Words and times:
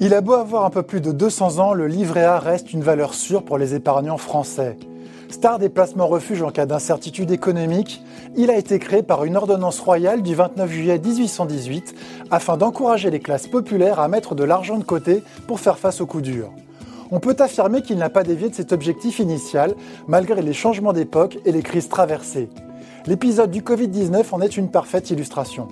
Il 0.00 0.14
a 0.14 0.20
beau 0.20 0.34
avoir 0.34 0.64
un 0.64 0.70
peu 0.70 0.84
plus 0.84 1.00
de 1.00 1.10
200 1.10 1.58
ans, 1.58 1.72
le 1.72 1.88
livret 1.88 2.22
A 2.22 2.38
reste 2.38 2.72
une 2.72 2.82
valeur 2.82 3.14
sûre 3.14 3.42
pour 3.42 3.58
les 3.58 3.74
épargnants 3.74 4.16
français. 4.16 4.76
Star 5.28 5.58
des 5.58 5.68
placements 5.68 6.06
refuge 6.06 6.40
en 6.40 6.52
cas 6.52 6.66
d'incertitude 6.66 7.32
économique, 7.32 8.00
il 8.36 8.48
a 8.48 8.56
été 8.56 8.78
créé 8.78 9.02
par 9.02 9.24
une 9.24 9.36
ordonnance 9.36 9.80
royale 9.80 10.22
du 10.22 10.36
29 10.36 10.70
juillet 10.70 11.00
1818 11.00 11.96
afin 12.30 12.56
d'encourager 12.56 13.10
les 13.10 13.18
classes 13.18 13.48
populaires 13.48 13.98
à 13.98 14.06
mettre 14.06 14.36
de 14.36 14.44
l'argent 14.44 14.78
de 14.78 14.84
côté 14.84 15.24
pour 15.48 15.58
faire 15.58 15.78
face 15.78 16.00
aux 16.00 16.06
coups 16.06 16.22
durs. 16.22 16.52
On 17.10 17.18
peut 17.18 17.36
affirmer 17.40 17.82
qu'il 17.82 17.98
n'a 17.98 18.08
pas 18.08 18.22
dévié 18.22 18.50
de 18.50 18.54
cet 18.54 18.72
objectif 18.72 19.18
initial 19.18 19.74
malgré 20.06 20.42
les 20.42 20.52
changements 20.52 20.92
d'époque 20.92 21.38
et 21.44 21.50
les 21.50 21.62
crises 21.62 21.88
traversées. 21.88 22.50
L'épisode 23.06 23.50
du 23.50 23.62
Covid-19 23.62 24.26
en 24.30 24.42
est 24.42 24.56
une 24.56 24.70
parfaite 24.70 25.10
illustration. 25.10 25.66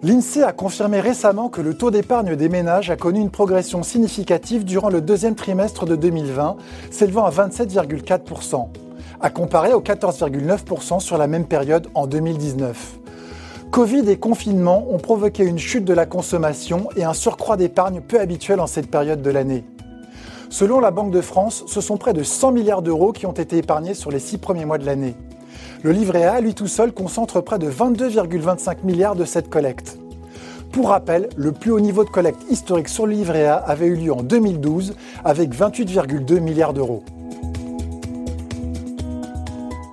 L'INSEE 0.00 0.44
a 0.44 0.52
confirmé 0.52 1.00
récemment 1.00 1.48
que 1.48 1.60
le 1.60 1.74
taux 1.74 1.90
d'épargne 1.90 2.36
des 2.36 2.48
ménages 2.48 2.88
a 2.88 2.94
connu 2.96 3.18
une 3.18 3.30
progression 3.30 3.82
significative 3.82 4.64
durant 4.64 4.90
le 4.90 5.00
deuxième 5.00 5.34
trimestre 5.34 5.86
de 5.86 5.96
2020, 5.96 6.56
s'élevant 6.92 7.24
à 7.24 7.30
27,4%, 7.30 8.68
à 9.20 9.30
comparer 9.30 9.72
aux 9.72 9.80
14,9% 9.80 11.00
sur 11.00 11.18
la 11.18 11.26
même 11.26 11.46
période 11.46 11.88
en 11.94 12.06
2019. 12.06 13.00
Covid 13.72 14.08
et 14.08 14.18
confinement 14.18 14.86
ont 14.88 14.98
provoqué 14.98 15.42
une 15.42 15.58
chute 15.58 15.84
de 15.84 15.94
la 15.94 16.06
consommation 16.06 16.88
et 16.94 17.02
un 17.02 17.12
surcroît 17.12 17.56
d'épargne 17.56 18.00
peu 18.00 18.20
habituel 18.20 18.60
en 18.60 18.68
cette 18.68 18.92
période 18.92 19.20
de 19.20 19.30
l'année. 19.30 19.64
Selon 20.48 20.78
la 20.78 20.92
Banque 20.92 21.10
de 21.10 21.20
France, 21.20 21.64
ce 21.66 21.80
sont 21.80 21.96
près 21.96 22.12
de 22.12 22.22
100 22.22 22.52
milliards 22.52 22.82
d'euros 22.82 23.10
qui 23.10 23.26
ont 23.26 23.32
été 23.32 23.56
épargnés 23.56 23.94
sur 23.94 24.12
les 24.12 24.20
six 24.20 24.38
premiers 24.38 24.64
mois 24.64 24.78
de 24.78 24.86
l'année. 24.86 25.16
Le 25.84 25.92
livret 25.92 26.24
A, 26.24 26.40
lui 26.40 26.54
tout 26.54 26.66
seul, 26.66 26.92
concentre 26.92 27.40
près 27.40 27.60
de 27.60 27.70
22,25 27.70 28.78
milliards 28.82 29.14
de 29.14 29.24
cette 29.24 29.48
collecte. 29.48 29.96
Pour 30.72 30.88
rappel, 30.88 31.28
le 31.36 31.52
plus 31.52 31.70
haut 31.70 31.78
niveau 31.78 32.02
de 32.02 32.10
collecte 32.10 32.42
historique 32.50 32.88
sur 32.88 33.06
le 33.06 33.12
livret 33.12 33.46
A 33.46 33.56
avait 33.56 33.86
eu 33.86 33.94
lieu 33.94 34.12
en 34.12 34.24
2012 34.24 34.96
avec 35.24 35.54
28,2 35.54 36.40
milliards 36.40 36.74
d'euros. 36.74 37.04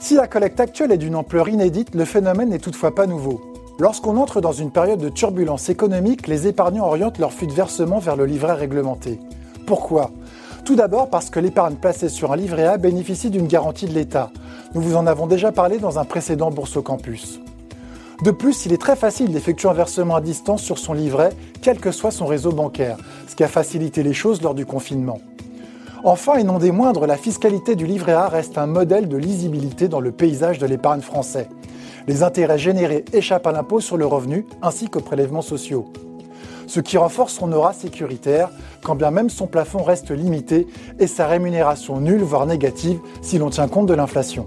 Si 0.00 0.14
la 0.14 0.26
collecte 0.26 0.58
actuelle 0.58 0.90
est 0.90 0.98
d'une 0.98 1.14
ampleur 1.14 1.48
inédite, 1.48 1.94
le 1.94 2.04
phénomène 2.04 2.48
n'est 2.48 2.58
toutefois 2.58 2.92
pas 2.94 3.06
nouveau. 3.06 3.40
Lorsqu'on 3.78 4.16
entre 4.16 4.40
dans 4.40 4.50
une 4.50 4.72
période 4.72 4.98
de 4.98 5.08
turbulence 5.08 5.68
économique, 5.68 6.26
les 6.26 6.48
épargnants 6.48 6.86
orientent 6.86 7.18
leur 7.18 7.32
flux 7.32 7.46
de 7.46 7.52
versement 7.52 8.00
vers 8.00 8.16
le 8.16 8.26
livret 8.26 8.54
réglementé. 8.54 9.20
Pourquoi? 9.64 10.10
Tout 10.64 10.76
d'abord 10.76 11.08
parce 11.08 11.30
que 11.30 11.40
l'épargne 11.40 11.76
placée 11.76 12.08
sur 12.08 12.32
un 12.32 12.36
livret 12.36 12.66
A 12.66 12.76
bénéficie 12.76 13.30
d'une 13.30 13.46
garantie 13.46 13.86
de 13.86 13.94
l'État, 13.94 14.30
nous 14.74 14.82
vous 14.82 14.96
en 14.96 15.06
avons 15.06 15.26
déjà 15.26 15.50
parlé 15.50 15.78
dans 15.78 15.98
un 15.98 16.04
précédent 16.04 16.50
Bourse 16.50 16.76
au 16.76 16.82
Campus. 16.82 17.40
De 18.22 18.32
plus, 18.32 18.66
il 18.66 18.72
est 18.72 18.80
très 18.80 18.96
facile 18.96 19.32
d'effectuer 19.32 19.68
un 19.68 19.74
versement 19.74 20.16
à 20.16 20.20
distance 20.20 20.62
sur 20.62 20.78
son 20.78 20.92
livret, 20.92 21.30
quel 21.62 21.78
que 21.78 21.92
soit 21.92 22.10
son 22.10 22.26
réseau 22.26 22.50
bancaire, 22.50 22.98
ce 23.28 23.36
qui 23.36 23.44
a 23.44 23.48
facilité 23.48 24.02
les 24.02 24.12
choses 24.12 24.42
lors 24.42 24.54
du 24.54 24.66
confinement. 24.66 25.20
Enfin, 26.04 26.34
et 26.34 26.44
non 26.44 26.58
des 26.58 26.72
moindres, 26.72 27.06
la 27.06 27.16
fiscalité 27.16 27.76
du 27.76 27.86
livret 27.86 28.12
A 28.12 28.28
reste 28.28 28.58
un 28.58 28.66
modèle 28.66 29.08
de 29.08 29.16
lisibilité 29.16 29.88
dans 29.88 30.00
le 30.00 30.12
paysage 30.12 30.58
de 30.58 30.66
l'épargne 30.66 31.00
français. 31.00 31.48
Les 32.08 32.22
intérêts 32.22 32.58
générés 32.58 33.04
échappent 33.12 33.46
à 33.46 33.52
l'impôt 33.52 33.80
sur 33.80 33.96
le 33.96 34.06
revenu 34.06 34.46
ainsi 34.62 34.88
qu'aux 34.88 35.00
prélèvements 35.00 35.42
sociaux. 35.42 35.92
Ce 36.68 36.80
qui 36.80 36.98
renforce 36.98 37.32
son 37.32 37.50
aura 37.50 37.72
sécuritaire, 37.72 38.50
quand 38.82 38.94
bien 38.94 39.10
même 39.10 39.30
son 39.30 39.46
plafond 39.46 39.82
reste 39.82 40.10
limité 40.10 40.66
et 40.98 41.06
sa 41.06 41.26
rémunération 41.26 41.98
nulle 41.98 42.22
voire 42.22 42.44
négative 42.44 43.00
si 43.22 43.38
l'on 43.38 43.48
tient 43.48 43.68
compte 43.68 43.86
de 43.86 43.94
l'inflation. 43.94 44.44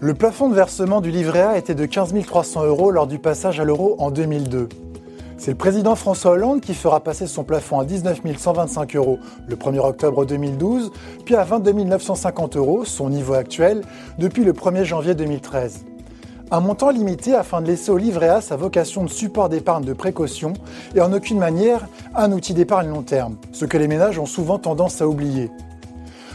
Le 0.00 0.14
plafond 0.14 0.48
de 0.48 0.54
versement 0.54 1.02
du 1.02 1.10
livret 1.10 1.42
A 1.42 1.58
était 1.58 1.74
de 1.74 1.84
15 1.84 2.14
300 2.26 2.64
euros 2.64 2.90
lors 2.90 3.06
du 3.06 3.18
passage 3.18 3.60
à 3.60 3.64
l'euro 3.64 3.96
en 3.98 4.10
2002. 4.10 4.70
C'est 5.36 5.50
le 5.50 5.58
président 5.58 5.94
François 5.94 6.30
Hollande 6.30 6.62
qui 6.62 6.72
fera 6.72 7.00
passer 7.00 7.26
son 7.26 7.44
plafond 7.44 7.80
à 7.80 7.84
19 7.84 8.22
125 8.38 8.96
euros 8.96 9.18
le 9.46 9.56
1er 9.56 9.80
octobre 9.80 10.24
2012, 10.24 10.90
puis 11.26 11.36
à 11.36 11.44
22 11.44 11.72
950 11.84 12.56
euros, 12.56 12.86
son 12.86 13.10
niveau 13.10 13.34
actuel, 13.34 13.82
depuis 14.18 14.44
le 14.44 14.54
1er 14.54 14.84
janvier 14.84 15.14
2013. 15.14 15.84
Un 16.54 16.60
montant 16.60 16.90
limité 16.90 17.34
afin 17.34 17.62
de 17.62 17.66
laisser 17.66 17.90
au 17.90 17.96
livret 17.96 18.28
A 18.28 18.42
sa 18.42 18.56
vocation 18.56 19.04
de 19.04 19.08
support 19.08 19.48
d'épargne 19.48 19.86
de 19.86 19.94
précaution 19.94 20.52
et 20.94 21.00
en 21.00 21.10
aucune 21.14 21.38
manière 21.38 21.88
un 22.14 22.30
outil 22.30 22.52
d'épargne 22.52 22.90
long 22.90 23.00
terme, 23.00 23.36
ce 23.52 23.64
que 23.64 23.78
les 23.78 23.88
ménages 23.88 24.18
ont 24.18 24.26
souvent 24.26 24.58
tendance 24.58 25.00
à 25.00 25.08
oublier. 25.08 25.50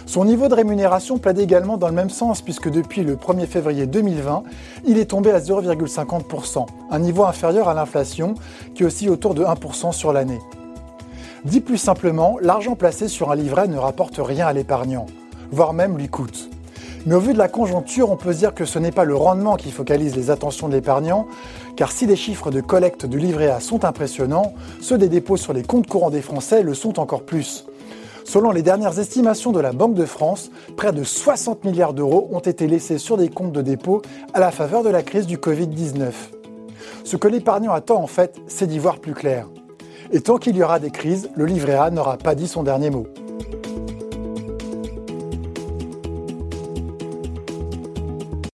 Son 0.08 0.26
niveau 0.26 0.48
de 0.48 0.56
rémunération 0.56 1.20
plaide 1.20 1.38
également 1.38 1.78
dans 1.78 1.88
le 1.88 1.94
même 1.94 2.10
sens 2.10 2.42
puisque 2.42 2.68
depuis 2.68 3.04
le 3.04 3.16
1er 3.16 3.46
février 3.46 3.86
2020, 3.86 4.42
il 4.88 4.98
est 4.98 5.12
tombé 5.12 5.30
à 5.30 5.40
0,50%, 5.40 6.66
un 6.90 7.00
niveau 7.00 7.24
inférieur 7.24 7.70
à 7.70 7.76
l'inflation 7.76 8.34
qui 8.74 8.86
oscille 8.86 9.12
autour 9.12 9.36
de 9.36 9.44
1% 9.44 9.92
sur 9.92 10.14
l'année. 10.14 10.40
Dit 11.46 11.62
plus 11.62 11.78
simplement, 11.78 12.38
l'argent 12.42 12.74
placé 12.74 13.08
sur 13.08 13.30
un 13.30 13.36
livret 13.36 13.68
ne 13.68 13.78
rapporte 13.78 14.18
rien 14.18 14.48
à 14.48 14.54
l'épargnant, 14.54 15.06
voire 15.52 15.74
même 15.74 15.96
lui 15.96 16.10
coûte. 16.10 16.50
Mais 17.08 17.16
au 17.16 17.22
vu 17.22 17.32
de 17.32 17.38
la 17.38 17.48
conjoncture, 17.48 18.12
on 18.12 18.18
peut 18.18 18.34
dire 18.34 18.54
que 18.54 18.66
ce 18.66 18.80
n'est 18.80 18.92
pas 18.92 19.06
le 19.06 19.16
rendement 19.16 19.56
qui 19.56 19.72
focalise 19.72 20.18
les 20.18 20.30
attentions 20.30 20.68
de 20.68 20.74
l'épargnant, 20.74 21.26
car 21.78 21.90
si 21.90 22.06
les 22.06 22.18
chiffres 22.18 22.52
de 22.52 22.60
collecte 22.60 23.06
du 23.06 23.18
livret 23.18 23.48
A 23.48 23.62
sont 23.62 23.86
impressionnants, 23.86 24.54
ceux 24.82 24.98
des 24.98 25.08
dépôts 25.08 25.38
sur 25.38 25.54
les 25.54 25.64
comptes 25.64 25.88
courants 25.88 26.10
des 26.10 26.22
Français 26.22 26.64
le 26.64 26.74
sont 26.74 27.00
encore 27.00 27.24
plus. 27.24 27.66
Selon 28.26 28.52
les 28.52 28.62
dernières 28.62 29.00
estimations 29.00 29.54
de 29.54 29.62
la 29.62 29.72
Banque 29.72 29.94
de 29.94 30.04
France, 30.04 30.52
près 30.76 30.92
de 30.92 31.06
60 31.06 31.64
milliards 31.64 31.94
d'euros 31.94 32.28
ont 32.34 32.40
été 32.40 32.68
laissés 32.68 32.98
sur 32.98 33.16
des 33.16 33.30
comptes 33.30 33.54
de 33.54 33.62
dépôt 33.62 34.02
à 34.34 34.42
la 34.42 34.52
faveur 34.52 34.84
de 34.84 34.90
la 34.90 35.02
crise 35.02 35.28
du 35.28 35.38
Covid-19. 35.38 36.12
Ce 37.06 37.16
que 37.16 37.30
l'épargnant 37.30 37.72
attend 37.72 38.04
en 38.04 38.08
fait, 38.08 38.36
c'est 38.48 38.68
d'y 38.68 38.80
voir 38.80 39.00
plus 39.00 39.14
clair. 39.14 39.48
Et 40.12 40.20
tant 40.20 40.36
qu'il 40.40 40.58
y 40.58 40.62
aura 40.62 40.80
des 40.80 40.92
crises, 40.92 41.30
le 41.38 41.46
livret 41.46 41.76
A 41.76 41.90
n'aura 41.90 42.18
pas 42.18 42.36
dit 42.36 42.50
son 42.50 42.64
dernier 42.64 42.90
mot. 42.90 43.08